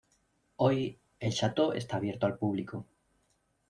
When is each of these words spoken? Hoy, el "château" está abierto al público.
Hoy, 0.55 0.97
el 1.19 1.31
"château" 1.31 1.73
está 1.73 1.97
abierto 1.97 2.25
al 2.25 2.39
público. 2.39 2.87